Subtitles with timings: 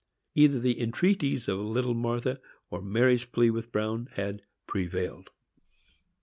[0.33, 2.39] Either the entreaties of little Martha
[2.71, 5.29] or Mary's plea with Bruin had prevailed.